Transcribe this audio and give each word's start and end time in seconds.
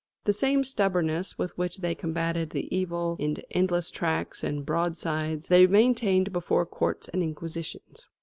The 0.23 0.33
same 0.33 0.63
stubbornness 0.63 1.37
with 1.37 1.55
which 1.59 1.77
they 1.77 1.93
combated 1.93 2.49
the 2.49 2.75
evil 2.75 3.15
in 3.19 3.37
endless 3.51 3.91
tracts 3.91 4.43
and 4.43 4.65
broadsides 4.65 5.47
they 5.47 5.67
maintained 5.67 6.33
before 6.33 6.65
courts 6.65 7.07
and 7.09 7.21
inquisitions. 7.21 8.07